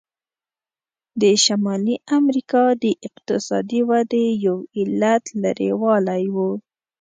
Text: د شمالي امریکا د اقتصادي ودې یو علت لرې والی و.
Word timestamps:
د 1.21 1.23
شمالي 1.43 1.95
امریکا 2.17 2.63
د 2.83 2.85
اقتصادي 3.07 3.81
ودې 3.89 4.25
یو 4.47 4.57
علت 4.77 5.23
لرې 5.41 5.71
والی 5.83 6.23
و. 6.35 6.37